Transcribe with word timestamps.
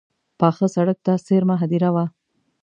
پاخه 0.39 0.67
سړک 0.75 0.97
ته 1.05 1.13
څېرمه 1.25 1.55
هدیره 1.61 1.89
وه. 1.95 2.05